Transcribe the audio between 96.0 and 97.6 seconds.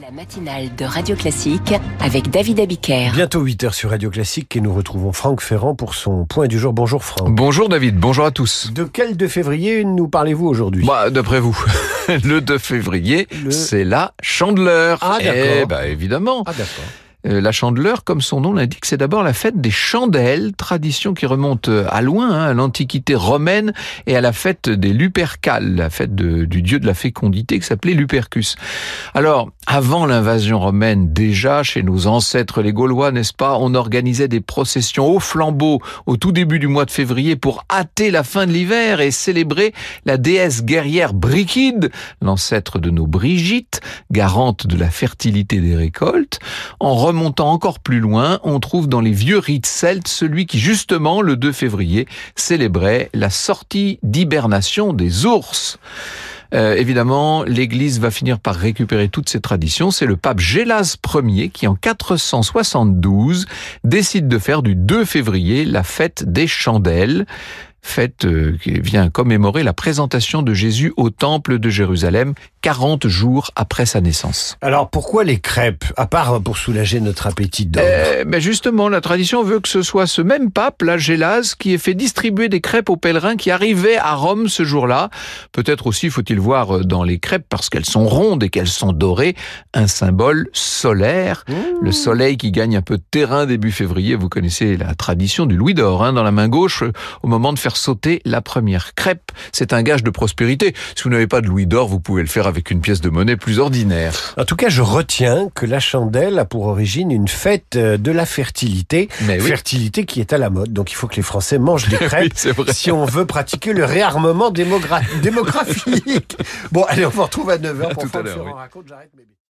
hein, dans la main gauche euh, au moment de